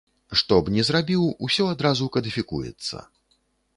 Што 0.39 0.55
б 0.61 0.71
ні 0.75 0.85
зрабіў, 0.87 1.27
усё 1.47 1.67
адразу 1.75 2.11
кадыфікуецца. 2.17 3.07